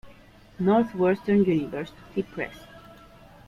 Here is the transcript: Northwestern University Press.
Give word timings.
Northwestern 0.57 1.45
University 1.45 2.23
Press. 2.23 2.55